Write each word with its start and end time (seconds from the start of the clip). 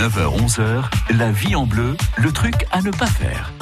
9h-11h, 0.00 0.84
la 1.18 1.30
vie 1.30 1.54
en 1.54 1.66
bleu, 1.66 1.94
le 2.16 2.32
truc 2.32 2.54
à 2.72 2.80
ne 2.80 2.90
pas 2.90 3.04
faire. 3.04 3.52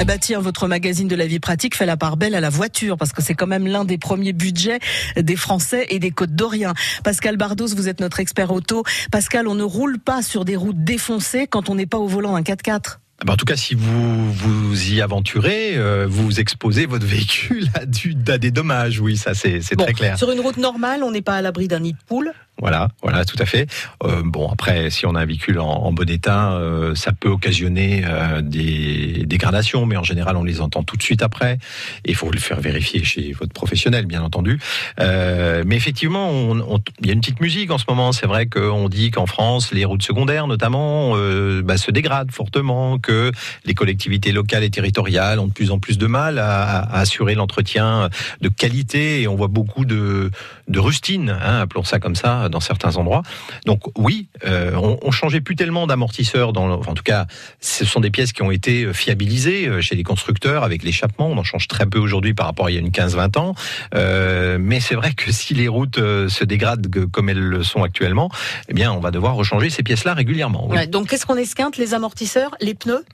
Eh 0.00 0.04
ben 0.04 0.18
tiens, 0.18 0.40
votre 0.40 0.66
magazine 0.66 1.06
de 1.06 1.14
la 1.14 1.28
vie 1.28 1.38
pratique 1.38 1.76
fait 1.76 1.86
la 1.86 1.96
part 1.96 2.16
belle 2.16 2.34
à 2.34 2.40
la 2.40 2.50
voiture 2.50 2.96
parce 2.96 3.12
que 3.12 3.22
c'est 3.22 3.34
quand 3.34 3.46
même 3.46 3.68
l'un 3.68 3.84
des 3.84 3.96
premiers 3.96 4.32
budgets 4.32 4.80
des 5.16 5.36
Français 5.36 5.86
et 5.90 6.00
des 6.00 6.10
Côtes 6.10 6.34
d'Orient. 6.34 6.74
Pascal 7.04 7.36
Bardos, 7.36 7.68
vous 7.68 7.88
êtes 7.88 8.00
notre 8.00 8.18
expert 8.18 8.50
auto. 8.50 8.82
Pascal, 9.12 9.46
on 9.46 9.54
ne 9.54 9.62
roule 9.62 10.00
pas 10.00 10.22
sur 10.22 10.44
des 10.44 10.56
routes 10.56 10.82
défoncées 10.82 11.46
quand 11.46 11.68
on 11.68 11.76
n'est 11.76 11.86
pas 11.86 11.98
au 11.98 12.08
volant 12.08 12.32
d'un 12.32 12.42
4x4. 12.42 12.98
Ah 13.20 13.24
bah, 13.24 13.34
en 13.34 13.36
tout 13.36 13.44
cas, 13.44 13.54
si 13.54 13.76
vous 13.76 14.32
vous 14.32 14.92
y 14.92 15.00
aventurez, 15.00 15.76
euh, 15.76 16.06
vous 16.08 16.40
exposez 16.40 16.84
votre 16.86 17.06
véhicule 17.06 17.68
à, 17.74 17.86
du, 17.86 18.16
à 18.26 18.38
des 18.38 18.50
dommages. 18.50 18.98
Oui, 18.98 19.16
ça 19.16 19.34
c'est 19.34 19.60
Bon, 19.76 19.84
très 19.84 19.94
clair. 19.94 20.18
Sur 20.18 20.32
une 20.32 20.40
route 20.40 20.56
normale, 20.56 21.04
on 21.04 21.12
n'est 21.12 21.22
pas 21.22 21.36
à 21.36 21.40
l'abri 21.42 21.68
d'un 21.68 21.78
nid 21.78 21.92
de 21.92 21.98
poule. 22.08 22.32
Voilà, 22.60 22.88
voilà, 23.02 23.24
tout 23.24 23.36
à 23.40 23.46
fait. 23.46 23.66
Euh, 24.04 24.22
bon, 24.24 24.48
après, 24.48 24.88
si 24.88 25.06
on 25.06 25.16
a 25.16 25.20
un 25.20 25.24
véhicule 25.24 25.58
en, 25.58 25.92
bon 25.92 26.08
état, 26.08 26.52
euh, 26.52 26.94
ça 26.94 27.12
peut 27.12 27.28
occasionner 27.28 28.04
euh, 28.06 28.42
des 28.42 29.24
dégradations, 29.26 29.86
mais 29.86 29.96
en 29.96 30.04
général, 30.04 30.36
on 30.36 30.44
les 30.44 30.60
entend 30.60 30.84
tout 30.84 30.96
de 30.96 31.02
suite 31.02 31.22
après. 31.22 31.58
Il 32.04 32.14
faut 32.14 32.30
le 32.30 32.38
faire 32.38 32.60
vérifier 32.60 33.02
chez 33.02 33.32
votre 33.32 33.52
professionnel, 33.52 34.06
bien 34.06 34.22
entendu. 34.22 34.60
Mais 34.98 35.76
effectivement, 35.76 36.54
il 37.00 37.06
y 37.06 37.10
a 37.10 37.12
une 37.12 37.20
petite 37.20 37.40
musique 37.40 37.70
en 37.70 37.78
ce 37.78 37.84
moment. 37.88 38.12
C'est 38.12 38.26
vrai 38.26 38.46
qu'on 38.46 38.88
dit 38.88 39.10
qu'en 39.10 39.26
France, 39.26 39.72
les 39.72 39.84
routes 39.84 40.02
secondaires, 40.02 40.46
notamment, 40.46 41.16
bah, 41.62 41.76
se 41.76 41.90
dégradent 41.90 42.30
fortement, 42.30 42.98
que 42.98 43.32
les 43.64 43.74
collectivités 43.74 44.32
locales 44.32 44.62
et 44.62 44.70
territoriales 44.70 45.40
ont 45.40 45.48
de 45.48 45.52
plus 45.52 45.70
en 45.70 45.78
plus 45.78 45.98
de 45.98 46.06
mal 46.06 46.38
à, 46.38 46.80
assurer 46.94 47.34
l'entretien 47.34 48.08
de 48.40 48.48
qualité. 48.48 49.22
Et 49.22 49.28
on 49.28 49.34
voit 49.34 49.48
beaucoup 49.48 49.84
de, 49.84 50.30
de 50.68 50.78
rustine, 50.78 51.30
hein, 51.30 51.60
appelons 51.60 51.84
ça 51.84 51.98
comme 51.98 52.16
ça, 52.16 52.43
dans 52.48 52.60
certains 52.60 52.96
endroits. 52.96 53.22
Donc 53.66 53.82
oui, 53.96 54.28
euh, 54.46 54.72
on, 54.74 54.98
on 55.02 55.10
changeait 55.10 55.40
plus 55.40 55.56
tellement 55.56 55.86
d'amortisseurs. 55.86 56.52
Dans, 56.52 56.66
le- 56.66 56.74
enfin, 56.74 56.92
en 56.92 56.94
tout 56.94 57.02
cas, 57.02 57.26
ce 57.60 57.84
sont 57.84 58.00
des 58.00 58.10
pièces 58.10 58.32
qui 58.32 58.42
ont 58.42 58.50
été 58.50 58.92
fiabilisées 58.92 59.66
euh, 59.68 59.80
chez 59.80 59.94
les 59.96 60.02
constructeurs 60.02 60.62
avec 60.64 60.82
l'échappement. 60.82 61.28
On 61.28 61.38
en 61.38 61.44
change 61.44 61.68
très 61.68 61.86
peu 61.86 61.98
aujourd'hui 61.98 62.34
par 62.34 62.46
rapport 62.46 62.66
à 62.66 62.70
il 62.70 62.74
y 62.74 62.76
a 62.76 62.80
une 62.80 62.90
15-20 62.90 63.38
ans. 63.38 63.54
Euh, 63.94 64.58
mais 64.60 64.80
c'est 64.80 64.94
vrai 64.94 65.12
que 65.12 65.32
si 65.32 65.54
les 65.54 65.68
routes 65.68 65.98
euh, 65.98 66.28
se 66.28 66.44
dégradent 66.44 66.86
comme 67.10 67.28
elles 67.28 67.38
le 67.38 67.62
sont 67.62 67.82
actuellement, 67.82 68.30
eh 68.68 68.74
bien, 68.74 68.92
on 68.92 69.00
va 69.00 69.10
devoir 69.10 69.34
rechanger 69.34 69.70
ces 69.70 69.82
pièces-là 69.82 70.14
régulièrement. 70.14 70.66
oui. 70.68 70.76
Ouais, 70.76 70.86
donc 70.86 71.08
qu'est-ce 71.08 71.26
qu'on 71.26 71.36
esquinte 71.36 71.76
Les 71.76 71.94
amortisseurs, 71.94 72.54
les 72.60 72.74
pneus? 72.74 73.04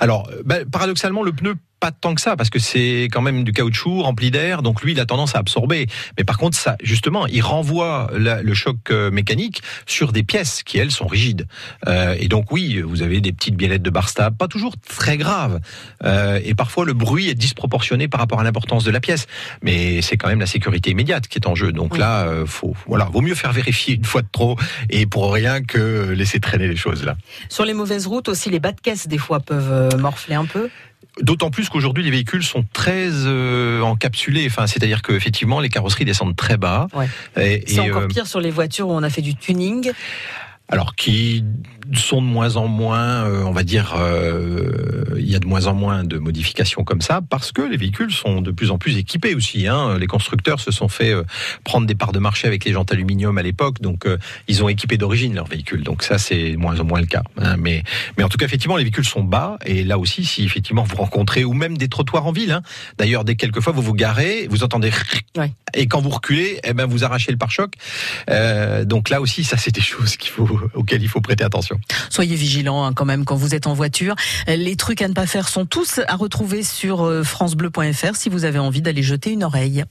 Alors, 0.00 0.28
euh, 0.32 0.42
bah, 0.44 0.56
paradoxalement, 0.70 1.22
le 1.22 1.32
pneu 1.32 1.54
pas 1.80 1.90
tant 1.92 2.14
que 2.14 2.20
ça 2.20 2.36
parce 2.36 2.50
que 2.50 2.58
c'est 2.58 3.08
quand 3.12 3.22
même 3.22 3.44
du 3.44 3.52
caoutchouc 3.52 4.02
rempli 4.02 4.30
d'air 4.30 4.62
donc 4.62 4.82
lui 4.82 4.92
il 4.92 5.00
a 5.00 5.06
tendance 5.06 5.34
à 5.34 5.38
absorber. 5.38 5.86
Mais 6.18 6.24
par 6.24 6.38
contre 6.38 6.56
ça 6.56 6.76
justement 6.82 7.26
il 7.26 7.40
renvoie 7.42 8.10
la- 8.16 8.42
le 8.42 8.54
choc 8.54 8.76
euh, 8.90 9.10
mécanique 9.10 9.62
sur 9.86 10.12
des 10.12 10.22
pièces 10.22 10.62
qui 10.62 10.78
elles 10.78 10.90
sont 10.90 11.06
rigides. 11.06 11.46
Euh, 11.86 12.16
et 12.18 12.28
donc 12.28 12.50
oui 12.52 12.80
vous 12.80 13.02
avez 13.02 13.20
des 13.20 13.32
petites 13.32 13.54
biellettes 13.56 13.82
de 13.82 13.90
bar 13.90 14.08
stable 14.08 14.36
pas 14.36 14.48
toujours 14.48 14.74
très 14.88 15.16
graves. 15.16 15.60
Euh, 16.04 16.40
et 16.44 16.54
parfois 16.54 16.84
le 16.84 16.94
bruit 16.94 17.28
est 17.28 17.34
disproportionné 17.34 18.08
par 18.08 18.20
rapport 18.20 18.40
à 18.40 18.44
l'importance 18.44 18.84
de 18.84 18.90
la 18.90 19.00
pièce. 19.00 19.26
Mais 19.62 20.02
c'est 20.02 20.16
quand 20.16 20.28
même 20.28 20.40
la 20.40 20.46
sécurité 20.46 20.90
immédiate 20.90 21.28
qui 21.28 21.38
est 21.38 21.46
en 21.46 21.54
jeu. 21.54 21.72
Donc 21.72 21.92
Oui. 21.94 21.98
là 22.00 22.26
euh, 22.26 22.46
faut 22.46 22.74
voilà 22.86 23.04
vaut 23.06 23.20
mieux 23.20 23.34
faire 23.34 23.52
vérifier 23.52 23.94
une 23.94 24.04
fois 24.04 24.22
de 24.22 24.28
trop 24.30 24.56
et 24.90 25.06
pour 25.06 25.32
rien 25.32 25.62
que 25.62 26.10
laisser 26.10 26.40
traîner 26.40 26.66
les 26.68 26.76
choses 26.76 27.04
là. 27.04 27.16
Sur 27.48 27.64
les 27.64 27.74
mauvaises 27.74 28.06
routes 28.06 28.28
aussi, 28.28 28.50
les 28.50 28.60
bas 28.60 28.72
de 28.72 28.80
caisse 28.80 29.06
des 29.08 29.18
fois 29.18 29.40
peuvent 29.40 29.96
morfler 29.96 30.34
un 30.34 30.44
peu. 30.46 30.68
D'autant 31.20 31.50
plus 31.50 31.68
qu'aujourd'hui 31.68 32.04
les 32.04 32.10
véhicules 32.10 32.44
sont 32.44 32.64
très 32.72 33.08
euh, 33.10 33.80
encapsulés, 33.80 34.46
enfin 34.46 34.66
c'est-à-dire 34.66 35.02
qu'effectivement 35.02 35.58
les 35.58 35.68
carrosseries 35.68 36.04
descendent 36.04 36.36
très 36.36 36.56
bas. 36.56 36.86
Ouais. 36.94 37.08
Et, 37.36 37.64
C'est 37.66 37.76
et, 37.76 37.80
encore 37.80 38.02
euh, 38.02 38.06
pire 38.06 38.26
sur 38.26 38.40
les 38.40 38.50
voitures 38.50 38.88
où 38.88 38.92
on 38.92 39.02
a 39.02 39.10
fait 39.10 39.22
du 39.22 39.34
tuning. 39.34 39.90
Alors 40.68 40.94
qui 40.94 41.44
sont 41.94 42.20
de 42.20 42.26
moins 42.26 42.56
en 42.56 42.68
moins, 42.68 43.24
euh, 43.24 43.42
on 43.44 43.52
va 43.52 43.62
dire, 43.62 43.94
euh, 43.98 45.04
il 45.18 45.30
y 45.30 45.34
a 45.34 45.38
de 45.38 45.46
moins 45.46 45.66
en 45.66 45.74
moins 45.74 46.04
de 46.04 46.18
modifications 46.18 46.84
comme 46.84 47.00
ça 47.00 47.20
parce 47.28 47.50
que 47.52 47.62
les 47.62 47.76
véhicules 47.78 48.12
sont 48.12 48.42
de 48.42 48.50
plus 48.50 48.70
en 48.70 48.76
plus 48.78 48.98
équipés 48.98 49.34
aussi. 49.34 49.66
Hein. 49.66 49.98
Les 49.98 50.06
constructeurs 50.06 50.60
se 50.60 50.70
sont 50.70 50.88
fait 50.88 51.12
euh, 51.12 51.22
prendre 51.64 51.86
des 51.86 51.94
parts 51.94 52.12
de 52.12 52.18
marché 52.18 52.46
avec 52.46 52.64
les 52.66 52.72
jantes 52.72 52.92
aluminium 52.92 53.38
à 53.38 53.42
l'époque, 53.42 53.80
donc 53.80 54.04
euh, 54.06 54.18
ils 54.48 54.62
ont 54.62 54.68
équipé 54.68 54.98
d'origine 54.98 55.34
leurs 55.34 55.46
véhicules. 55.46 55.82
Donc 55.82 56.02
ça 56.02 56.18
c'est 56.18 56.52
de 56.52 56.56
moins 56.58 56.78
en 56.80 56.84
moins 56.84 57.00
le 57.00 57.06
cas. 57.06 57.22
hein. 57.40 57.56
Mais 57.58 57.82
mais 58.18 58.24
en 58.24 58.28
tout 58.28 58.36
cas 58.36 58.44
effectivement 58.44 58.76
les 58.76 58.84
véhicules 58.84 59.04
sont 59.06 59.22
bas 59.24 59.58
et 59.64 59.84
là 59.84 59.98
aussi 59.98 60.24
si 60.26 60.44
effectivement 60.44 60.82
vous 60.82 60.96
rencontrez 60.96 61.44
ou 61.44 61.54
même 61.54 61.78
des 61.78 61.88
trottoirs 61.88 62.26
en 62.26 62.32
ville. 62.32 62.52
Hein. 62.52 62.62
D'ailleurs 62.98 63.24
dès 63.24 63.36
quelques 63.36 63.60
fois 63.60 63.72
vous 63.72 63.82
vous 63.82 63.94
garez, 63.94 64.46
vous 64.50 64.62
entendez 64.62 64.90
Ouais. 65.36 65.52
et 65.74 65.86
quand 65.86 66.00
vous 66.00 66.10
reculez, 66.10 66.60
eh 66.64 66.72
ben 66.74 66.84
vous 66.86 67.04
arrachez 67.04 67.30
le 67.32 67.38
pare-choc. 67.38 67.72
Euh, 68.30 68.84
donc 68.84 69.08
là 69.08 69.20
aussi 69.20 69.44
ça 69.44 69.56
c'est 69.56 69.74
des 69.74 69.80
choses 69.80 70.16
qu'il 70.16 70.30
faut 70.30 70.57
auxquelles 70.74 71.02
il 71.02 71.08
faut 71.08 71.20
prêter 71.20 71.44
attention. 71.44 71.78
Soyez 72.10 72.36
vigilants 72.36 72.84
hein, 72.84 72.92
quand 72.92 73.04
même 73.04 73.24
quand 73.24 73.36
vous 73.36 73.54
êtes 73.54 73.66
en 73.66 73.74
voiture. 73.74 74.14
Les 74.46 74.76
trucs 74.76 75.02
à 75.02 75.08
ne 75.08 75.14
pas 75.14 75.26
faire 75.26 75.48
sont 75.48 75.66
tous 75.66 76.00
à 76.06 76.16
retrouver 76.16 76.62
sur 76.62 77.04
euh, 77.04 77.22
francebleu.fr 77.22 78.16
si 78.16 78.28
vous 78.28 78.44
avez 78.44 78.58
envie 78.58 78.82
d'aller 78.82 79.02
jeter 79.02 79.30
une 79.30 79.44
oreille. 79.44 79.84